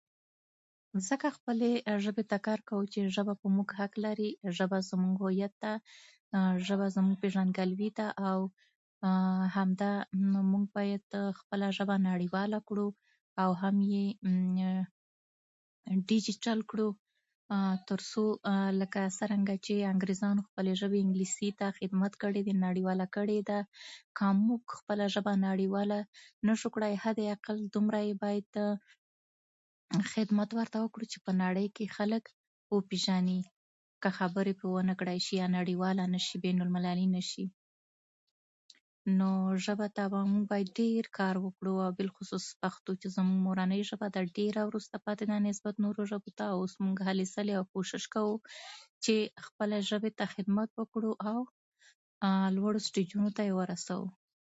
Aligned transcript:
ځکه 1.07 1.27
خپلې 1.37 1.71
ژبې 2.03 2.23
ته 2.31 2.37
کار 2.47 2.59
کوو 2.69 2.83
چې 2.93 2.99
ژبه 3.15 3.33
په 3.41 3.47
موږ 3.55 3.69
حق 3.79 3.93
لري. 4.05 4.29
ژبه 4.57 4.77
زموږ 4.91 5.15
هویت 5.23 5.53
ده، 5.63 5.73
ژبه 6.67 6.87
زموږ 6.97 7.15
پېژندګلوي 7.23 7.89
ده، 7.99 8.07
او 8.29 8.39
همدا 9.55 9.91
موږ 10.51 10.65
باید 10.77 11.05
خپله 11.39 11.67
ژبه 11.77 11.95
نړیواله 12.09 12.59
کړو 12.69 12.87
او 13.41 13.49
هم 13.61 13.75
یې 13.93 14.05
ډیجیټل 16.09 16.59
کړو، 16.71 16.89
تر 17.89 17.99
څو 18.11 18.23
لکه 18.81 19.01
څنګه 19.19 19.55
چې 19.65 19.73
انګریزانو 19.93 20.41
خپلې 20.49 20.73
ژبې، 20.81 20.99
انګلیسي، 21.05 21.49
ته 21.59 21.65
خدمت 21.77 22.13
کړی 22.23 22.41
دی، 22.47 22.53
نړیواله 22.67 23.05
کړې 23.15 23.33
یې 23.39 23.43
ده. 23.49 23.59
که 24.17 24.25
موږ 24.47 24.63
خپله 24.79 25.05
ژبه 25.13 25.33
نړیواله 25.47 25.97
نه 26.47 26.53
شو 26.59 26.67
کړای، 26.75 26.93
حداقل 27.03 27.59
دومره 27.75 27.99
یې 28.07 28.13
باید 28.23 28.51
خدمت 30.13 30.49
ورته 30.57 30.77
وکړو 30.81 31.05
چې 31.11 31.17
په 31.25 31.31
نړۍ 31.43 31.65
کې 31.75 31.85
خلک 31.97 32.23
وپېژني. 32.75 33.41
که 34.03 34.09
خبرې 34.19 34.53
پرې 34.59 34.69
ونه 34.75 34.93
کړای 34.99 35.19
شي 35.25 35.33
یا 35.41 35.47
نړیواله 35.57 36.03
نه 36.13 36.19
شي، 36.25 36.35
بین 36.45 36.57
المللي 36.63 37.07
نه 37.15 37.21
شي، 37.31 37.45
نو 39.17 39.29
ژبې 39.65 39.89
ته 39.95 40.03
به 40.11 40.19
موږ 40.31 40.43
باید 40.51 40.69
ډېر 40.79 41.05
کار 41.17 41.35
وکړو. 41.45 41.73
او 41.85 41.91
بالخصوص 41.97 42.45
پښتو 42.61 42.91
چې 43.01 43.07
زموږ 43.15 43.39
مورنۍ 43.47 43.81
ژبه 43.89 44.07
ده، 44.15 44.21
ډېره 44.39 44.61
وروسته 44.69 44.95
پاتې 45.05 45.23
ده 45.29 45.35
نسبت 45.49 45.75
نورو 45.85 46.01
ژبو 46.11 46.29
ته. 46.37 46.45
اوس 46.57 46.73
موږ 46.85 46.97
هلې 47.07 47.25
ځلې 47.33 47.53
او 47.59 47.63
کوشش 47.73 48.03
کوو 48.15 48.33
چې 49.03 49.15
خپلې 49.47 49.77
ژبې 49.89 50.11
ته 50.17 50.23
خدمت 50.33 50.69
وکړو 50.79 51.11
او 51.29 51.37
لوړو 52.55 52.79
سټېجونو 52.87 53.27
ته 53.35 53.41
یې 53.47 53.53
ورسوو. 53.59 54.07